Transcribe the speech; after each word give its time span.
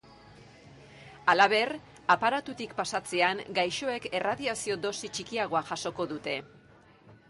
Halaber, 1.33 1.73
aparatutik 2.15 2.75
pasatzean 2.81 3.45
gaixoek 3.61 4.11
erradiazio-dosi 4.23 5.15
txikiagoa 5.17 5.67
jasoko 5.73 6.13
dute. 6.17 6.41